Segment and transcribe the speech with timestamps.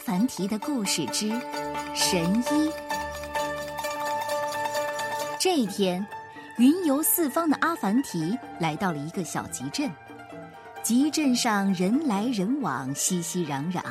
[0.00, 1.28] 凡提的故事之
[1.94, 2.72] 神医。
[5.38, 6.04] 这一天，
[6.56, 9.90] 云游四方的阿凡提来到了一个小集镇。
[10.82, 13.82] 集镇上人来人往，熙熙攘攘，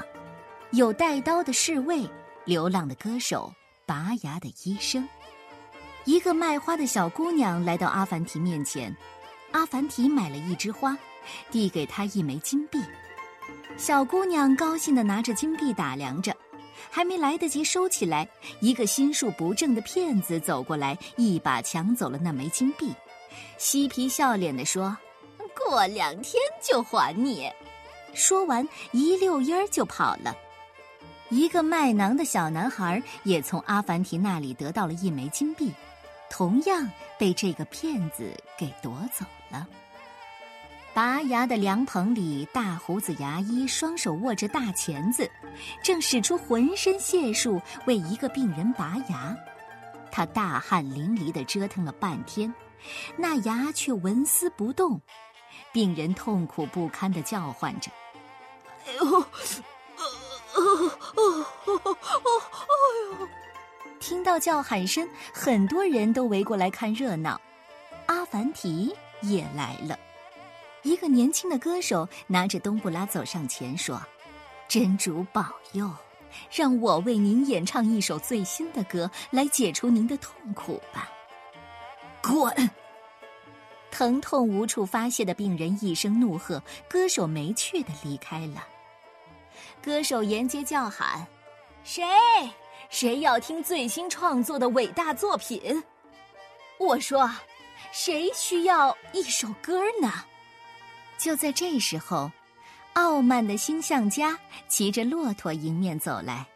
[0.72, 2.10] 有带刀的侍卫，
[2.44, 3.54] 流浪的歌手，
[3.86, 5.08] 拔牙的医生。
[6.06, 8.96] 一个卖花的小姑娘来到阿凡提面前，
[9.52, 10.98] 阿凡提买了一枝花，
[11.52, 12.80] 递给她一枚金币。
[13.78, 16.36] 小姑娘高兴地拿着金币打量着，
[16.90, 18.28] 还没来得及收起来，
[18.60, 22.94] 一个心术不正的骗子走过来，一把抢走了那枚金币，
[23.58, 24.98] 嬉皮笑脸地说
[25.56, 27.50] ：“过两天就还你。”
[28.14, 30.36] 说完，一溜烟儿就跑了。
[31.30, 35.72] 一个卖馕的小男孩也从阿凡提那里得到了一枚金币，
[36.30, 39.68] 同样被这个骗子给夺走了。
[41.00, 45.32] 拔牙的凉棚里，大胡子牙医双手握着大钳子，
[45.82, 49.34] 正使出浑身解数为一个病人拔牙。
[50.12, 52.54] 他大汗淋漓地折腾了半天，
[53.16, 55.00] 那牙却纹丝不动。
[55.72, 57.90] 病人痛苦不堪地叫唤着
[58.86, 59.32] ：“哎呦，哎
[63.08, 63.28] 呦！”
[64.02, 67.40] 听到叫喊声，很多人都围过来看热闹。
[68.08, 69.98] 阿凡提也来了。
[70.84, 74.02] 一个年轻的歌手拿着冬不拉走上前说
[74.68, 75.92] ：“真主保佑，
[76.52, 81.10] 让我为您演唱一首最新的歌，来解除您的痛苦吧。”
[82.24, 82.70] 滚！
[83.92, 88.66] 疼痛无处发泄的病人一声怒喝，歌手没趣的离开了。
[89.82, 91.26] 歌手沿街叫喊
[91.84, 92.04] ：“谁？
[92.90, 95.84] 谁要听最新创作的伟大作品？”
[96.80, 97.30] 我说
[97.92, 100.12] ：“谁需要一首歌呢？”
[101.20, 102.32] 就在这时候，
[102.94, 104.40] 傲慢的星象家
[104.70, 106.48] 骑着骆驼迎面走来。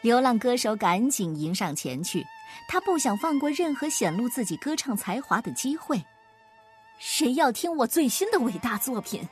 [0.00, 2.24] 流浪歌手赶紧迎上前去，
[2.68, 6.00] 他不想放过任何显露自己歌唱才华的机会。
[7.00, 9.28] 谁要听我最新的伟大作品？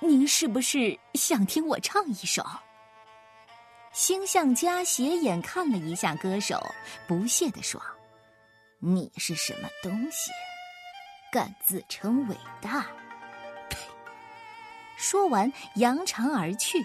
[0.00, 2.44] 您是不是想听我唱一首？
[3.92, 6.60] 星象家斜眼看了一下歌手，
[7.06, 7.80] 不屑地说
[8.82, 10.32] ：“你是什么东西？
[11.32, 12.84] 敢自称伟大？”
[14.96, 16.84] 说完，扬长而去。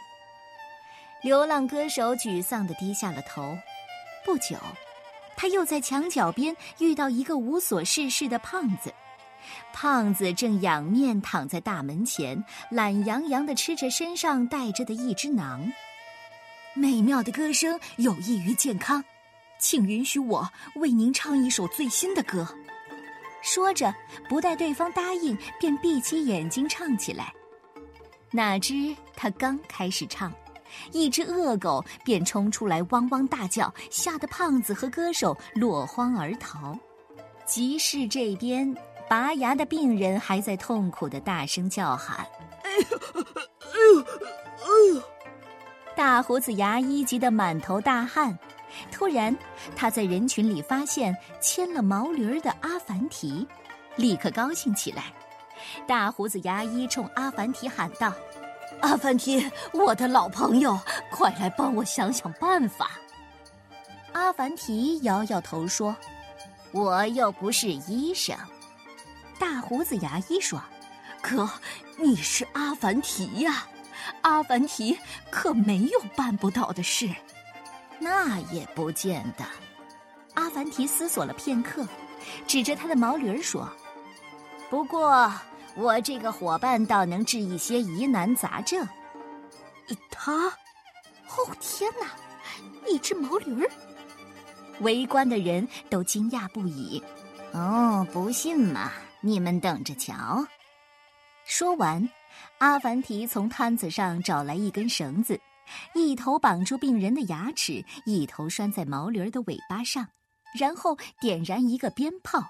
[1.23, 3.57] 流浪歌手沮丧的低下了头。
[4.25, 4.57] 不久，
[5.35, 8.94] 他又在墙角边遇到一个无所事事的胖子。
[9.73, 15.72] 胖子正仰面躺在大门前，懒洋洋地吃着身上带着的一只馕。
[16.73, 19.03] 美妙的歌声有益于健康，
[19.57, 22.47] 请允许我为您唱一首最新的歌。
[23.41, 23.93] 说着，
[24.29, 27.33] 不待对方答应，便闭起眼睛唱起来。
[28.31, 30.31] 哪知他刚开始唱，
[30.94, 36.78] 一只恶狗便冲出来，汪汪大叫，吓得胖子和歌手落荒而逃。
[37.46, 38.74] 集市这边，
[39.09, 42.25] 拔牙的病人还在痛苦的大声叫喊
[42.64, 42.97] ：“哎呦，
[43.59, 45.03] 哎呦，哎呦！”
[45.94, 48.38] 大胡子牙医急得满头大汗。
[48.90, 49.36] 突然，
[49.75, 53.46] 他在人群里发现牵了毛驴儿的阿凡提，
[53.97, 55.14] 立刻高兴起来。
[55.88, 58.13] 大胡子牙医冲阿凡提喊道
[58.81, 60.79] ：“阿凡提，我的老朋友，
[61.11, 62.91] 快来帮我想想办法。”
[64.13, 65.95] 阿凡提摇摇头说
[66.72, 68.35] ：“我又不是医生。”
[69.39, 70.61] 大胡子牙医说
[71.22, 71.49] ：“可
[71.97, 73.67] 你是阿凡提呀，
[74.22, 74.97] 阿凡提
[75.29, 77.09] 可没有办不到的事。”
[77.99, 79.45] 那也不见得。
[80.33, 81.88] 阿凡提思索了片刻，
[82.47, 83.69] 指着他的毛驴儿说
[84.69, 85.31] ：“不过。”
[85.76, 88.88] 我这个伙伴倒能治一些疑难杂症。
[90.09, 92.08] 他，哦天哪，
[92.88, 93.70] 一只毛驴儿！
[94.82, 97.02] 围观的人都惊讶不已。
[97.54, 100.46] 哦，不信嘛，你们等着瞧。
[101.46, 102.08] 说完，
[102.59, 105.40] 阿凡提从摊子上找来一根绳子，
[105.94, 110.08] 一头绑住病人的牙齿，一头拴在毛驴儿的尾巴上，
[110.58, 112.44] 然后点燃一个鞭炮。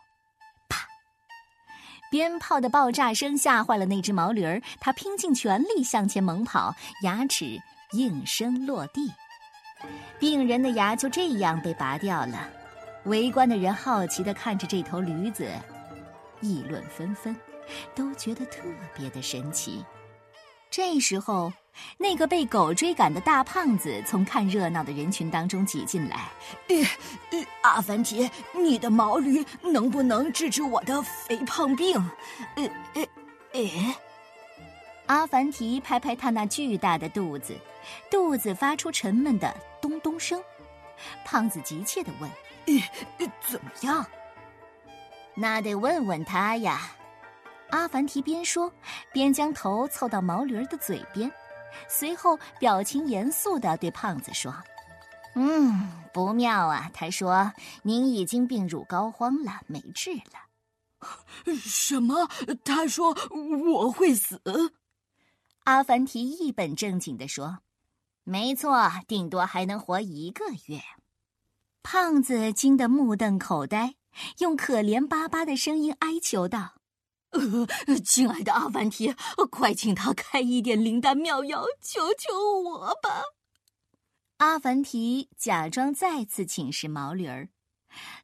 [2.11, 7.57] 鞭炮的爆炸声吓坏了那只毛驴儿，它拼尽全力向前猛跑，牙齿
[7.93, 9.09] 应声落地，
[10.19, 12.49] 病人的牙就这样被拔掉了。
[13.05, 15.49] 围观的人好奇地看着这头驴子，
[16.41, 17.33] 议论纷纷，
[17.95, 19.85] 都觉得特别的神奇。
[20.69, 21.53] 这时候，
[21.97, 26.29] 那个被狗追赶的大胖子从看热闹的人群当中挤进来。
[26.67, 31.95] 呃，阿凡提，你的毛驴能不能治治我的肥胖病？
[32.55, 33.07] 呃呃，
[33.53, 33.95] 呃。
[35.07, 37.55] 阿凡提拍拍他那巨大的肚子，
[38.09, 40.41] 肚子发出沉闷的咚咚声。
[41.25, 42.29] 胖子急切地问
[43.45, 44.05] ：“怎么样？”
[45.35, 46.91] 那得问问他呀。
[47.71, 48.71] 阿凡提边说
[49.13, 51.31] 边将头凑到毛驴儿的嘴边，
[51.87, 54.53] 随后表情严肃的对胖子说
[55.35, 56.89] ：“嗯，不妙啊！
[56.93, 57.53] 他说
[57.83, 62.29] 您已经病入膏肓了，没治了。”什么？
[62.63, 63.15] 他说
[63.73, 64.41] 我会死？
[65.63, 67.59] 阿凡提一本正经的说
[68.23, 70.81] ：“没错，顶多还能活一个月。”
[71.83, 73.95] 胖子惊得目瞪口呆。
[74.39, 76.73] 用可怜巴巴的声音哀求道
[77.31, 79.13] ：“呃，亲爱的阿凡提，
[79.49, 83.23] 快请他开一点灵丹妙药，求求我吧！”
[84.37, 87.49] 阿凡提假装再次请示毛驴儿，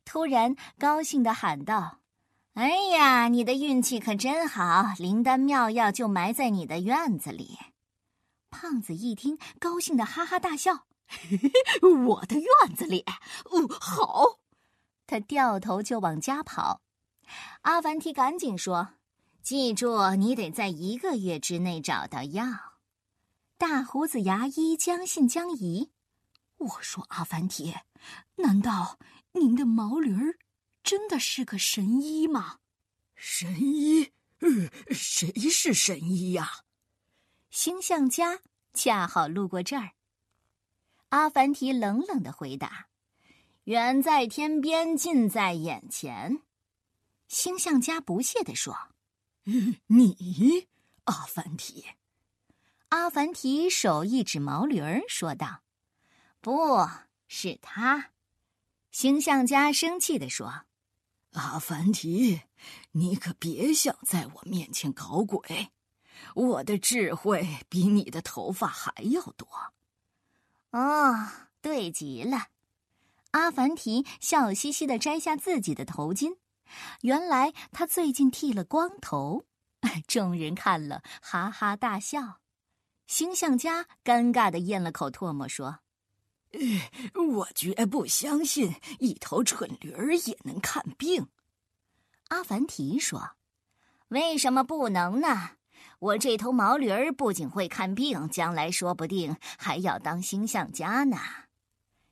[0.04, 2.00] 突然高兴的喊道
[2.56, 4.94] ：“哎呀，你的运气可真好！
[4.98, 7.57] 灵丹妙药就埋在你的院子里。”
[8.50, 10.86] 胖子一听，高兴的哈哈大笑
[12.07, 13.06] ：“我的院子里？
[13.45, 14.39] 哦，好！”
[15.06, 16.81] 他掉头就往家跑，
[17.62, 18.89] 阿凡提赶紧说
[19.48, 22.44] ：“记住，你得在一个月之内找到药。”
[23.58, 25.90] 大胡子牙医将信将疑
[26.60, 27.74] ：“我说阿凡提，
[28.36, 29.00] 难道
[29.32, 30.38] 您的毛驴儿
[30.84, 32.58] 真的是个神医吗
[33.16, 34.12] ？”“神医？
[34.40, 36.64] 呃，谁是神医呀？”
[37.50, 38.42] 星象家
[38.74, 39.92] 恰好路过这儿。
[41.08, 42.88] 阿凡提冷冷的回答。
[43.64, 46.42] 远在天边，近在眼前。
[47.30, 48.78] 星象家不屑地说
[49.88, 50.68] ：“你，
[51.06, 51.86] 阿凡提。”
[52.90, 55.62] 阿凡提手一指毛驴儿，说道
[56.42, 56.88] ：“不
[57.28, 58.12] 是他。”
[58.92, 60.64] 形象家生气地说
[61.34, 62.42] ：“阿凡提，
[62.92, 65.72] 你可别想在我面前搞鬼！
[66.34, 69.48] 我的智慧比你的头发还要多。”
[70.72, 71.30] 哦，
[71.62, 72.48] 对极了。
[73.32, 76.38] 阿凡提笑嘻嘻的摘下自己的头巾，
[77.02, 79.46] 原来他最近剃了光头。
[80.08, 82.40] 众人看了，哈哈大笑。
[83.06, 85.80] 星象家尴尬的咽了口唾沫，说
[87.14, 91.28] ：“我绝不相信一头蠢驴儿也能看病。”
[92.30, 93.38] 阿凡提说
[94.10, 95.52] ：“为什么不能呢？
[96.00, 101.18] 我这头毛驴儿不仅会看病，将来说不定还要当星象家呢。”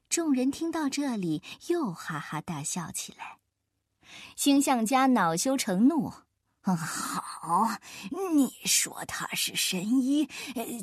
[0.08, 3.40] 众人听到这里，又哈哈大笑起来。
[4.36, 6.12] 星象家恼羞成怒
[6.62, 7.70] ：“好，
[8.34, 10.28] 你说他是神医，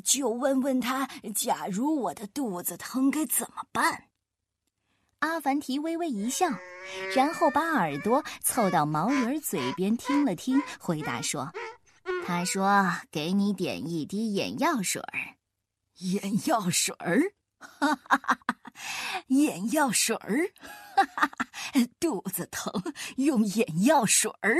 [0.03, 4.05] 就问问他，假如我的肚子疼该怎么办？”
[5.19, 6.47] 阿凡提微微一笑，
[7.15, 11.51] 然后把耳朵凑到毛驴儿嘴边听了听，回答说
[12.27, 15.35] ：“他说给你点一滴眼药水儿，
[15.99, 17.21] 眼药水儿。”
[17.59, 18.39] 哈哈哈。
[19.27, 20.51] 眼药水儿，
[21.99, 22.71] 肚子疼
[23.17, 24.57] 用眼药水儿。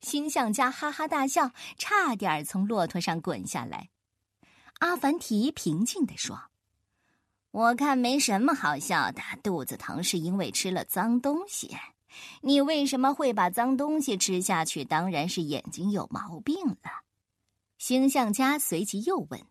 [0.00, 3.88] 星象家哈哈大笑，差点从骆驼上滚下来。
[4.80, 6.50] 阿凡提平静地说
[7.52, 11.76] ：“我看没什么好笑的，肚子疼是因为吃了脏东西。
[12.42, 14.84] 你为什么会把脏东西吃下去？
[14.84, 17.04] 当然是眼睛有毛病了。”
[17.78, 19.46] 星象家随即又问。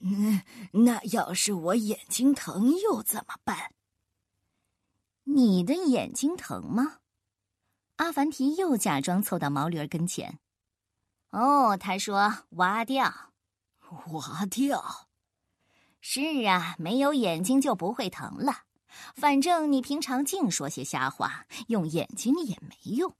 [0.00, 0.42] 嗯，
[0.84, 3.72] 那要是我眼睛疼又怎么办？
[5.24, 6.98] 你的眼睛疼吗？
[7.96, 10.38] 阿凡提又假装凑到毛驴儿跟前。
[11.30, 13.32] 哦，他说挖掉，
[14.12, 15.08] 挖掉。
[16.00, 18.64] 是啊，没有眼睛就不会疼了。
[19.14, 23.14] 反正你平常净说些瞎话，用眼睛也没用。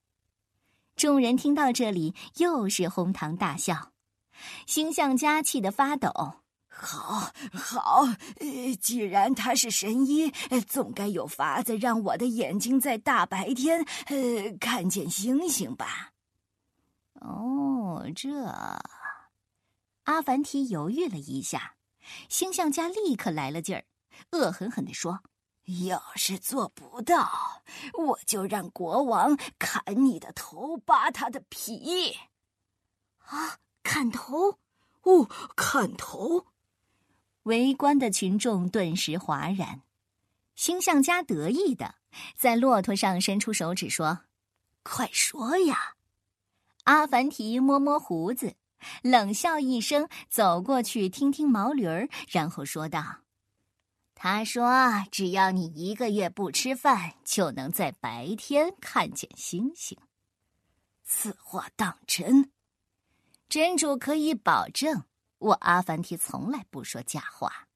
[0.95, 3.93] 众人听到这里，又是哄堂大笑。
[4.67, 6.37] 星象家气得发抖。
[6.79, 8.03] 好，好，
[8.39, 10.31] 呃，既然他是神医，
[10.69, 16.13] 总该有法子让我的眼睛在大白天，呃，看见星星吧。
[17.15, 18.31] 哦，这，
[20.05, 21.77] 阿凡提犹豫了一下，
[22.29, 23.85] 星象家立刻来了劲儿，
[24.33, 25.21] 恶狠狠地说
[25.89, 27.63] ：“要是做不到，
[27.95, 32.15] 我就让国王砍你的头，扒他的皮。”
[33.25, 34.59] 啊，砍头？
[35.03, 35.25] 哦，
[35.57, 36.47] 砍头！
[37.47, 39.83] 围观的群众顿时哗然，
[40.57, 41.95] 星象家得意的
[42.35, 44.23] 在骆驼上伸出手指说
[44.83, 45.95] ：“快说呀！”
[46.83, 48.57] 阿凡提摸摸胡子，
[49.03, 53.19] 冷笑一声，走过去听听毛驴儿，然后说道
[54.17, 54.69] ：“他说，
[55.13, 59.97] 只要你一个月不吃饭，就能在白天看见星星。
[61.05, 62.51] 此话当真？
[63.49, 65.05] 真主可以保证。”
[65.39, 67.69] 我阿凡提从来不说假话。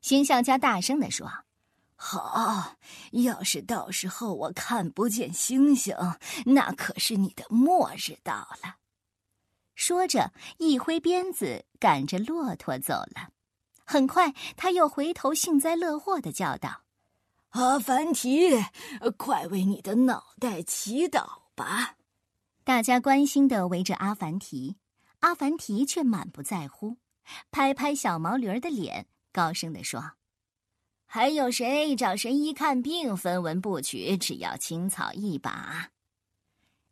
[0.00, 1.30] 星象家大声地说
[1.94, 2.76] ：“好，
[3.12, 5.96] 要是到时候我看不见星星，
[6.46, 8.76] 那可是你的末日到了。”
[9.74, 13.30] 说着，一挥鞭子，赶着骆驼走了。
[13.84, 16.82] 很快，他又回头幸灾乐祸的叫道
[17.50, 18.64] ：“阿凡提，
[19.16, 21.96] 快为你的脑袋祈祷吧！”
[22.64, 24.76] 大家关心的围着阿凡提，
[25.22, 26.98] 阿凡提却满不在乎，
[27.50, 30.12] 拍拍小毛驴儿的脸，高声地说
[31.06, 33.16] ：“还有谁找神医看病？
[33.16, 35.90] 分文不取，只要青草一把。”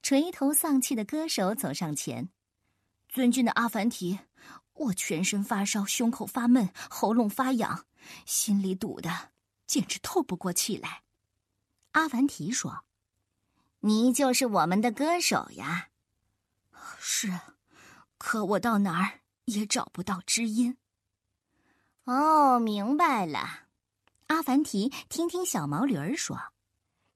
[0.02, 2.30] 垂头丧气的歌手走上前
[3.08, 4.18] ：“尊敬的阿凡提，
[4.74, 7.86] 我全身发烧，胸口发闷，喉咙发痒，
[8.24, 9.32] 心里堵的
[9.66, 11.02] 简直透不过气来。”
[11.92, 12.84] 阿凡提说。
[13.82, 15.88] 你就是我们的歌手呀，
[16.98, 17.40] 是，
[18.20, 20.76] 可我到哪儿也找不到知音。
[22.04, 23.60] 哦，明白了。
[24.26, 26.38] 阿凡提听听小毛驴儿说，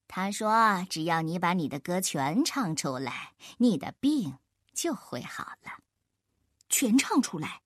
[0.09, 4.39] 他说：“只要你把你的歌全唱出来，你的病
[4.73, 5.73] 就会好了。
[6.71, 7.61] 全唱出来。”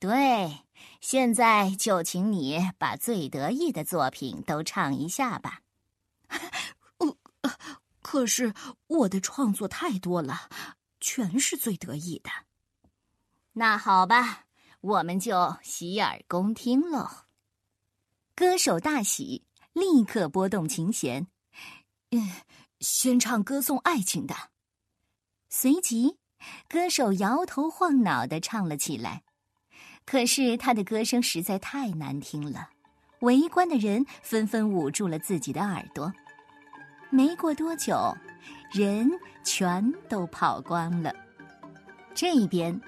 [0.00, 0.64] 对，
[1.02, 5.60] 现在就请你把最得意的作品都唱一下吧。
[8.00, 8.54] 可是
[8.86, 10.48] 我的创作太多了，
[11.00, 12.30] 全是最得意的。
[13.58, 14.44] 那好吧，
[14.82, 17.08] 我们就洗耳恭听喽。
[18.34, 21.26] 歌手大喜，立刻拨动琴弦，
[22.10, 22.32] 嗯，
[22.80, 24.34] 先唱歌颂爱情的。
[25.48, 26.18] 随即，
[26.68, 29.22] 歌手摇头晃脑的唱了起来。
[30.04, 32.68] 可是他的歌声实在太难听了，
[33.20, 36.12] 围观的人纷纷捂住了自己的耳朵。
[37.08, 38.14] 没过多久，
[38.70, 39.10] 人
[39.42, 41.10] 全都跑光了。
[42.14, 42.78] 这一边，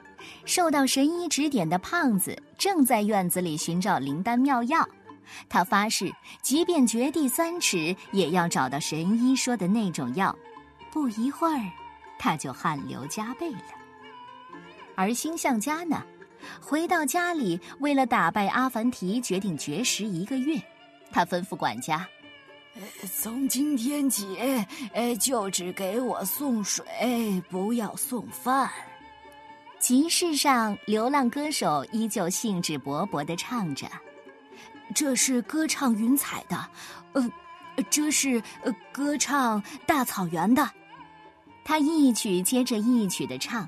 [0.44, 4.88] 受到神医指点的胖子正在院子里寻找灵丹妙药。
[5.48, 6.10] 他发誓，
[6.42, 10.34] 即便掘地三尺，也要找到神医说的那种药。
[10.90, 11.70] 不一会儿，
[12.18, 13.60] 他就汗流浃背了。
[14.94, 16.02] 而星象家呢，
[16.60, 20.60] 回到家里，为了打败阿凡提，决定绝食一个月。
[21.12, 22.08] 他吩咐管家。
[23.12, 24.36] 从今天起，
[24.92, 26.84] 呃，就只给我送水，
[27.50, 28.70] 不要送饭。
[29.88, 33.86] 集市上，流浪歌手依旧兴致勃勃地唱着
[34.94, 36.70] ：“这是歌唱云彩的，
[37.14, 37.32] 呃，
[37.88, 40.70] 这是呃歌唱大草原的。”
[41.64, 43.66] 他一曲接着一曲的唱。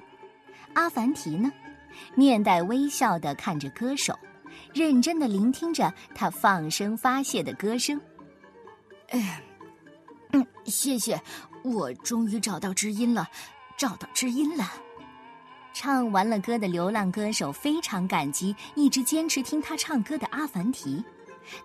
[0.74, 1.50] 阿凡提呢，
[2.14, 4.14] 面带微笑地看着歌手，
[4.74, 7.98] 认真地聆听着他放声发泄的歌声。
[9.08, 9.42] 哎，
[10.32, 11.18] 嗯，谢谢，
[11.64, 13.26] 我终于找到知音了，
[13.78, 14.70] 找到知音了。
[15.72, 21.02] 唱完了歌的流浪歌手非常感激一直坚持听他唱歌的阿凡提，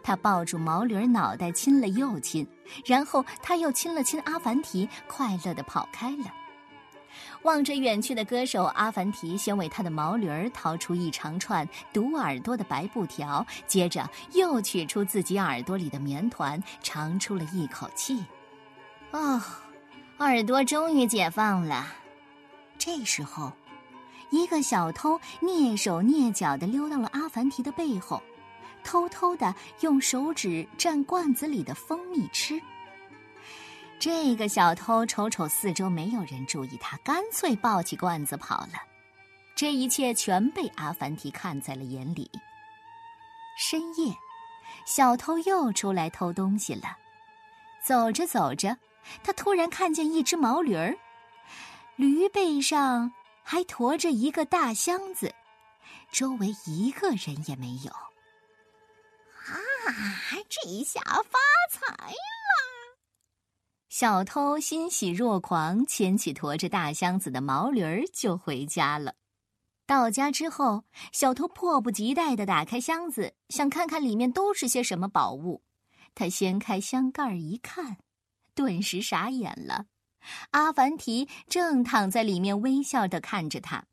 [0.01, 2.47] 他抱住毛驴脑袋亲了又亲，
[2.85, 6.33] 然后他又亲了亲阿凡提，快乐的跑开了。
[7.43, 18.23] 望着远去的歌手，阿凡提先为他的毛驴儿掏出一长串堵耳朵的白布条，接着又取出自己耳朵里的棉团，长出了一口气。
[19.11, 19.41] 哦，
[20.17, 21.85] 耳朵终于解放了。
[22.77, 23.53] 这时候，
[24.29, 28.21] 一个小偷蹑手蹑脚地溜到了阿凡提的背后，
[28.83, 32.61] 偷偷地用手指蘸罐子里的蜂蜜吃。
[33.97, 38.73] 这个小偷瞅瞅四周，没有人注意他，干脆抱起罐子跑了。
[39.55, 42.29] 这一切全被阿凡提看在了眼里。
[43.57, 44.13] 深夜，
[44.85, 46.97] 小偷又出来偷东西了。
[47.81, 48.77] 走着走着，
[49.23, 50.97] 他突然看见一只毛驴儿，
[51.95, 53.13] 驴背上
[53.47, 55.31] 还驮着一个大箱子，
[56.11, 57.91] 周围一个人也没有。
[57.91, 59.53] 啊，
[60.49, 62.97] 这下发财了！
[63.87, 69.13] 小偷欣喜若狂，牵起驮着大箱子的毛驴儿就回家了。
[69.85, 75.61] 到家之后，小偷迫不及待地打开箱子，想看看里面都是些什么宝物。
[76.15, 77.97] 他掀开箱盖一看，
[78.55, 79.85] 顿时傻眼了。
[80.51, 83.85] 阿凡提正躺在里面，微笑地看着他。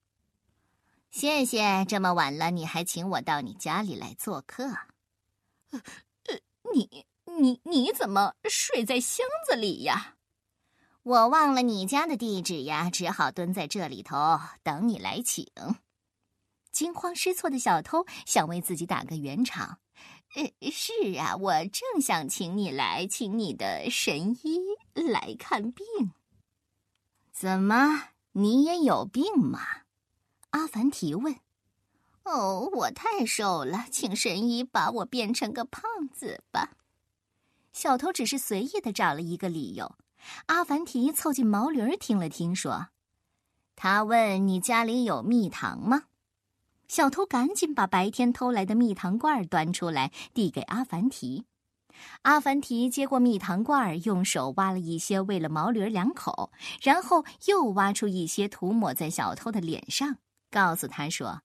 [1.10, 4.64] 谢谢，这么晚了你还请我到你家里来做客。
[5.70, 5.80] 呃，
[6.74, 7.06] 你。
[7.38, 10.16] 你你怎么睡在箱子里呀？
[11.02, 15.46] 我忘了你家的地址呀，只好蹲在这里头等你来请。
[16.72, 19.78] 惊慌失措的小偷想为自己打个圆场。
[20.34, 24.60] 呃，是啊，我正想请你来，请你的神医
[24.94, 25.86] 来看病。
[27.42, 29.58] 怎么，你也有病吗？
[30.50, 31.40] 阿凡提问。
[32.22, 35.82] 哦，我太瘦了，请神医把我变成个胖
[36.14, 36.74] 子吧。
[37.72, 39.96] 小偷只是随意的找了一个理由。
[40.46, 42.90] 阿凡提凑近毛驴儿听了听，说
[43.74, 46.04] ：“他问你家里有蜜糖吗？”
[46.86, 51.44] 小偷赶紧把白天偷来的蜜糖罐端出来，递给阿凡提。
[52.22, 56.50] 阿凡提接过蜜糖罐，用手挖了一些，喂了毛驴两口，
[56.82, 60.16] 然后又挖出一些，涂抹在小偷的脸上，
[60.50, 61.42] 告诉他说。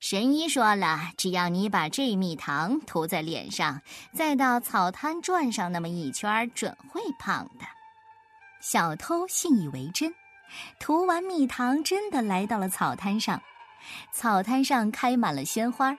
[0.00, 3.82] 神医说了，只要你把这蜜糖涂在脸上，
[4.14, 7.64] 再到草滩转上那么一圈，准会胖的。
[8.60, 10.14] 小偷信以为真，
[10.78, 13.42] 涂完蜜糖，真的来到了草滩上。
[14.12, 15.96] 草滩上开满了鲜花，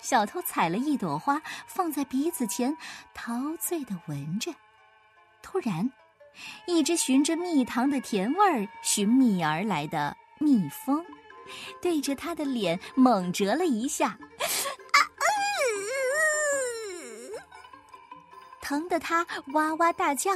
[0.00, 2.76] 小偷采了一朵花，放在鼻子前，
[3.12, 4.52] 陶醉的闻着。
[5.42, 5.90] 突然，
[6.66, 11.04] 一只循着蜜糖的甜味儿寻觅而来的蜜蜂。
[11.80, 14.98] 对着他的脸猛折了一下，啊
[18.60, 20.32] 疼得他哇哇大叫。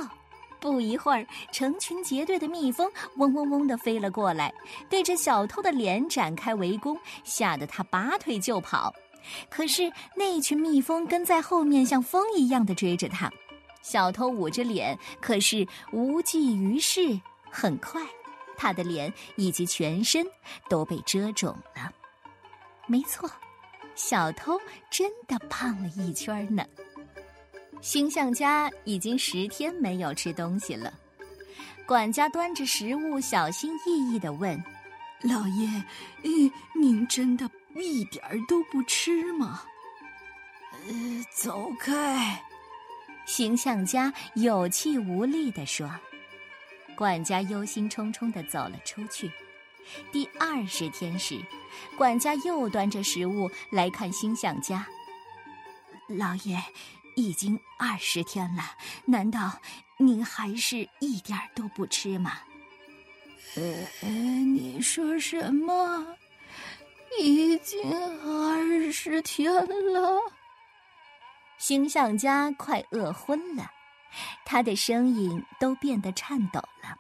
[0.61, 4.53] 不一会儿，成群结队的蜜蜂嗡嗡嗡的飞了过来，
[4.89, 8.95] 对着小偷的脸展开围攻，吓得他拔腿就跑。
[9.49, 13.31] 可是那群蜜蜂跟在后面，像风一样的追着他。
[13.83, 17.21] 小偷捂着脸，可是无济于事。
[17.51, 18.01] 很快。
[18.57, 20.27] 他的脸以及全身
[20.69, 21.91] 都被遮肿了。
[22.87, 23.31] 没错，
[23.95, 24.61] 小偷
[24.91, 26.63] 真的胖了一圈呢。
[27.81, 30.93] 星象家已经十天没有吃东西了。
[31.87, 34.63] 管家端着食物，小心翼翼的问
[35.25, 35.67] ：“老爷，
[36.23, 39.63] 嗯，您真的一点儿都不吃吗
[40.87, 42.43] ？”“呃，走开。”
[43.27, 45.91] 形象家有气无力地说。
[46.97, 49.31] 管家忧心忡忡的走了出去。
[50.13, 51.41] 第二十天时，
[51.97, 54.87] 管家又端着食物来看星象家。
[56.09, 56.63] 老爷，
[57.17, 58.63] 已经二十天了，
[59.07, 59.59] 难道
[59.97, 62.33] 您还是一点儿都不吃吗？
[63.57, 66.07] 呃，你说什么？
[67.19, 67.81] 已经
[68.25, 69.53] 二十天
[69.93, 70.21] 了？
[71.59, 73.71] 星象家快饿昏了。
[74.45, 76.97] 他的声音都变得颤抖了，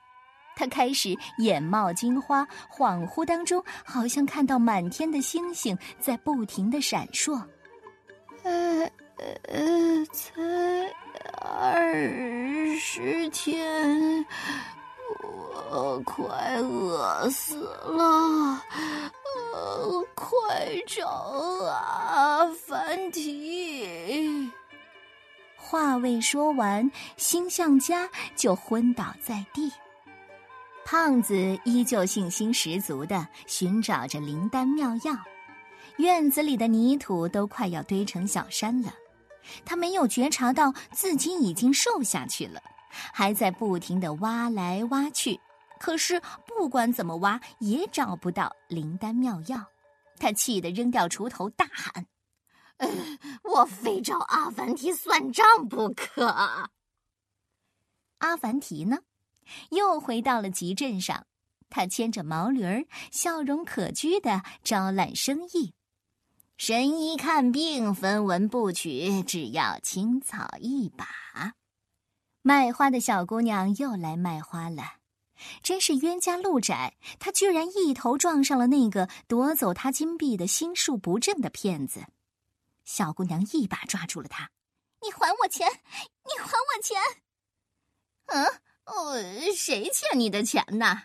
[0.54, 7.42] 他开始眼冒金花，恍惚当中好像看到满天的星星在不停的闪烁。
[8.44, 8.88] 呃
[9.48, 10.40] 呃，才
[11.40, 14.24] 二十天，
[15.72, 18.62] 我快饿死了，
[19.54, 20.30] 呃，快
[20.86, 24.50] 找阿凡提。
[25.56, 29.70] 话未说完，星象家就昏倒在地。
[30.84, 35.16] 胖子依旧信心十足的寻找着灵丹妙药，
[35.98, 38.92] 院子里的泥土都快要堆成小山了。
[39.64, 45.40] 他没有觉察到自己已经瘦下去了，还在不停的挖来挖去。
[45.78, 49.64] 可是不管怎么挖，也找不到灵丹妙药。
[50.18, 52.06] 他气得扔掉锄头，大喊。
[53.42, 56.26] 我非找阿凡提算账不可。
[58.18, 58.98] 阿凡提呢，
[59.70, 61.26] 又回到了集镇上。
[61.70, 65.72] 他牵着毛驴儿，笑容可掬的招揽生意。
[66.56, 71.54] 神医看病分文不取，只要青草一把。
[72.42, 74.94] 卖花的小姑娘又来卖花了，
[75.62, 76.96] 真是冤家路窄。
[77.18, 82.06] 她居然一头撞上了那个夺走她金币的心术不正的骗子。
[82.84, 84.50] 小姑娘一把抓住了他
[85.02, 85.68] ，“你还我钱！
[85.68, 86.98] 你还我钱
[88.26, 88.46] ！”“嗯，
[88.86, 89.22] 哦，
[89.54, 91.02] 谁欠你的钱呢？”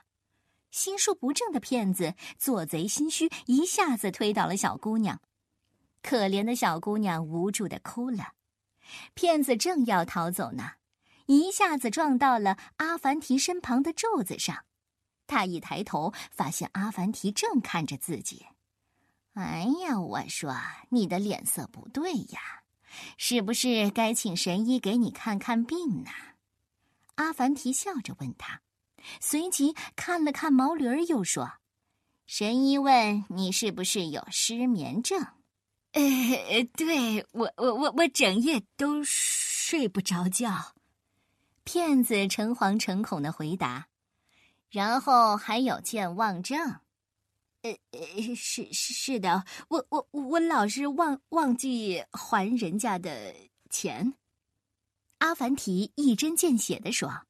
[0.71, 5.21] 心术不正的骗子做贼心虚，一下子推倒了小姑娘。
[6.01, 8.33] 可怜的小姑娘无助的哭了。
[9.13, 10.73] 骗子正要逃走呢，
[11.25, 14.65] 一下子撞到了阿凡提身旁的柱子上。
[15.27, 18.45] 他一抬头，发现阿凡提正看着自己。
[19.33, 20.55] 哎呀，我说
[20.89, 22.63] 你的脸色不对呀，
[23.17, 26.11] 是不是该请神医给你看看病呢？
[27.15, 28.61] 阿凡提笑着问他，
[29.19, 31.53] 随即看了看毛驴儿，又说
[32.27, 35.25] ：“神医问你是不是有失眠症
[35.93, 36.03] ？”“呃，
[36.75, 40.74] 对我，我，我，我整夜都睡不着觉。”
[41.65, 43.87] 骗子诚惶诚恐的回答。
[44.71, 46.79] “然后还有健忘症。”
[47.63, 53.33] 呃呃，是是是的，我我我老是忘忘记还人家的
[53.69, 54.13] 钱。
[55.17, 57.25] 阿凡提一针见血的说：“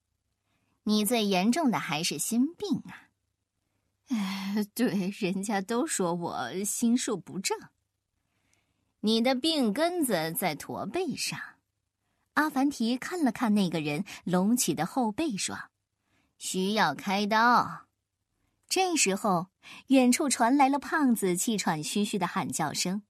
[0.83, 3.07] 你最严重的还是心病啊！”
[4.75, 7.57] 对，人家都说我心术不正。
[8.99, 11.39] 你的病根子在驼背上。
[12.35, 15.57] 阿凡提看了看那个人隆起的后背，说
[16.37, 17.87] ：“需要开刀。”
[18.67, 19.47] 这时候，
[19.87, 23.03] 远处传来了胖子气喘吁吁的喊叫声。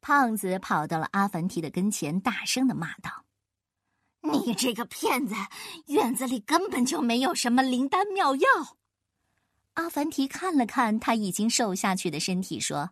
[0.00, 3.24] 胖子跑到了阿凡提的跟前，大声的骂道
[4.20, 5.34] ：“你这个骗子！
[5.86, 8.48] 院子里根本就没有什么灵丹妙药。”
[9.74, 12.90] 阿凡提看了看他已经瘦下去的身体，说：“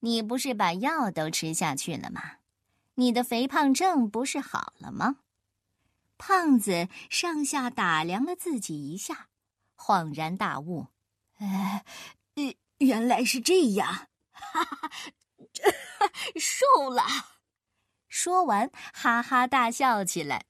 [0.00, 2.20] 你不是把药都吃下去了吗？
[2.96, 5.20] 你的肥胖症不是好了吗？”
[6.18, 9.28] 胖子上下打量了自己一下，
[9.76, 10.88] 恍然大悟
[11.38, 11.84] ：“呃，
[12.78, 14.90] 原来是这样，哈哈，
[16.36, 17.02] 瘦了。”
[18.08, 20.46] 说完，哈哈大笑起来。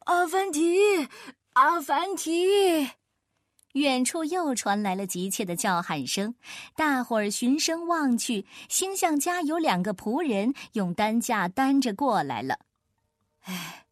[0.00, 1.08] 阿凡提，
[1.54, 2.90] 阿凡提。
[3.72, 6.34] 远处又传来了急切的叫喊声，
[6.74, 12.58] 大伙儿循声望去，星象家有两个仆人用担架担着过来了。
[13.44, 13.84] 哎，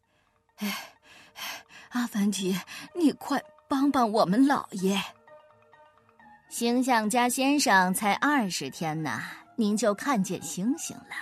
[0.57, 0.95] 哎，
[1.89, 2.57] 阿凡提，
[2.93, 5.01] 你快帮帮我们老爷！
[6.49, 9.21] 星象家先生才二十天呢，
[9.55, 11.15] 您就看见星星了？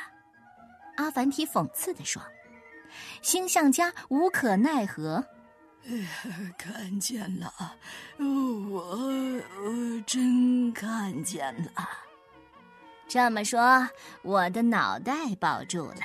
[0.95, 2.21] 阿凡提讽刺地说。
[3.21, 5.23] 星象家无可奈何。
[6.57, 7.49] 看见了，
[8.19, 8.99] 我
[10.05, 11.89] 真看见了。
[13.07, 13.87] 这么说，
[14.21, 16.01] 我的脑袋保住了。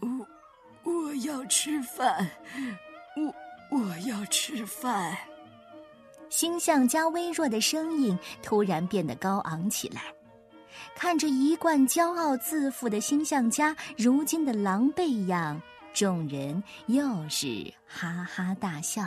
[0.00, 0.26] 我
[0.84, 2.30] 我要吃饭，
[3.16, 3.34] 我
[3.76, 5.16] 我要吃饭。
[6.28, 10.02] 星象家微弱的声音突然变得高昂起来，
[10.94, 15.60] 看着一贯骄傲自负的星象家如今的狼狈样。
[15.92, 19.04] 众人又是哈哈大笑。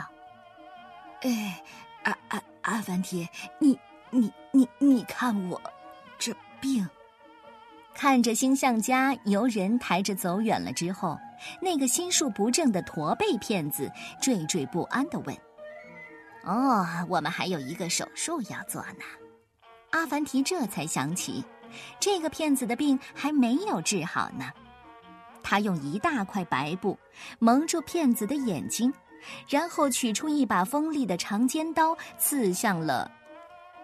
[1.22, 1.62] 哎，
[2.04, 3.78] 阿阿阿凡提，你
[4.10, 5.60] 你你你看我
[6.18, 6.88] 这病。
[7.94, 11.18] 看着星象家由人抬着走远了之后，
[11.62, 15.34] 那个心术不正的驼背骗子惴惴不安的问
[16.44, 19.04] ：“哦，我们还有一个手术要做呢。”
[19.90, 21.42] 阿凡提这才想起，
[21.98, 24.52] 这个骗子的病还没有治好呢。
[25.48, 26.98] 他用一大块白布
[27.38, 28.92] 蒙住骗子的眼睛，
[29.48, 33.08] 然后取出一把锋利的长尖刀，刺向了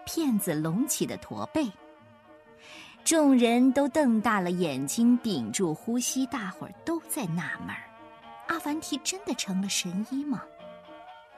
[0.05, 1.71] 骗子隆起的驼背。
[3.05, 6.25] 众人都瞪大了眼睛，屏住呼吸。
[6.25, 7.87] 大伙儿都在纳闷儿：
[8.47, 10.43] 阿凡提真的成了神医吗？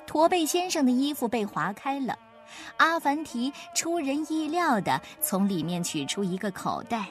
[0.07, 2.17] 驼背先生的衣服被划开了，
[2.77, 7.05] 阿凡提出人意料的从里面取出一个口袋，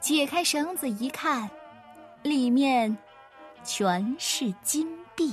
[0.00, 1.48] 解开绳子一看。
[2.24, 2.96] 里面
[3.62, 5.30] 全是金币。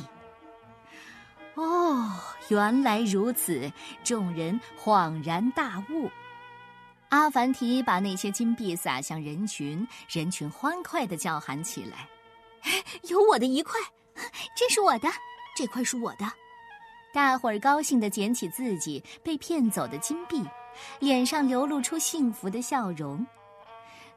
[1.53, 2.11] 哦，
[2.49, 3.71] 原来如此！
[4.03, 6.11] 众人恍然大悟。
[7.07, 12.09] 阿凡提把那些金币撒向人群，人群欢快的叫喊起来
[13.07, 13.79] ：“有我的一块，
[14.53, 15.07] 这是我的，
[15.55, 16.29] 这块是我的！”
[17.13, 20.43] 大伙儿高兴的捡起自己被骗走的金币，
[20.99, 23.25] 脸上流露出幸福的笑容。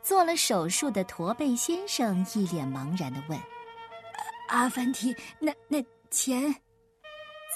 [0.05, 3.41] 做了手术的驼背先生一脸茫然的问
[4.49, 6.55] ：“阿凡提，那那钱？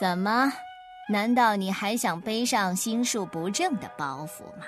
[0.01, 0.51] 怎么？
[1.11, 4.65] 难道你还想背上心术不正的包袱吗？”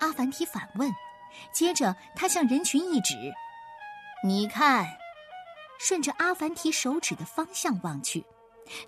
[0.00, 0.90] 阿凡提反问。
[1.52, 3.14] 接着，他向人群一指
[4.24, 4.96] ：“你看。”
[5.78, 8.24] 顺着阿凡提手指的方向望去，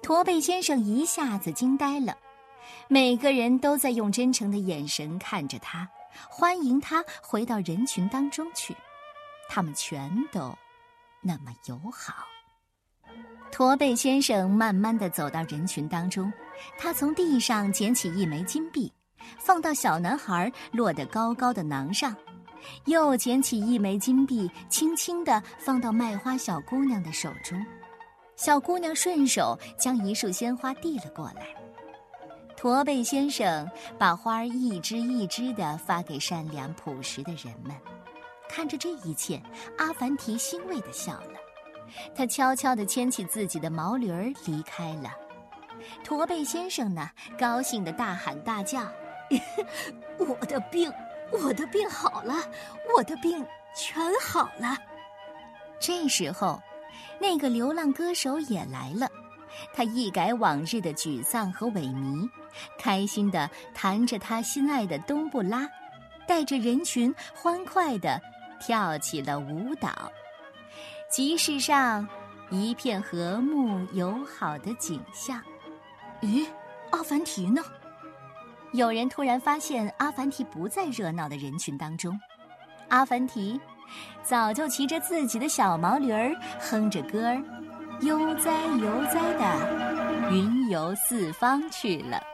[0.02, 2.16] 驼背先生一下子惊呆了。
[2.88, 5.88] 每个人都在用真诚的眼神看着他。
[6.28, 8.76] 欢迎他回到人群当中去，
[9.48, 10.56] 他们全都
[11.20, 12.26] 那么友好。
[13.50, 16.32] 驼背先生慢慢的走到人群当中，
[16.78, 18.90] 他从地上捡起一枚金币，
[19.38, 22.16] 放到小男孩落得高高的囊上，
[22.86, 27.62] 又捡起一枚金币，轻轻的放到卖花小姑娘的手中，
[28.36, 31.61] 小姑娘顺手将一束鲜花递了过来。
[32.62, 37.74] 驼背先生把花儿一支一支的发给善良朴实的人们，
[38.48, 39.42] 看着这一切，
[39.78, 41.32] 阿凡提欣慰的笑了。
[42.14, 45.10] 他悄悄的牵起自己的毛驴儿离开了。
[46.04, 48.86] 驼背先生呢，高兴的大喊大叫
[50.18, 50.88] ：“我的病，
[51.32, 52.36] 我的病好了，
[52.96, 53.44] 我的病
[53.74, 54.78] 全好了。”
[55.82, 56.62] 这时候，
[57.20, 59.08] 那个流浪歌手也来了。
[59.72, 62.28] 他一改往日的沮丧和萎靡
[62.78, 65.68] 开心地弹着他心爱的冬不拉
[66.26, 68.20] 带着人群欢快地
[68.60, 70.10] 跳起了舞蹈。
[71.10, 72.08] 集市上
[72.50, 75.40] 一片和睦友好的景象。
[76.20, 76.46] 咦
[76.90, 77.62] 阿凡提呢？
[78.72, 82.18] 有人突然发现阿凡提不在热闹的人群当中。
[82.88, 83.60] 阿凡提
[84.22, 87.42] 早就骑着自己的小毛驴儿哼着歌儿
[88.02, 92.31] 悠哉悠哉的云游四方去了。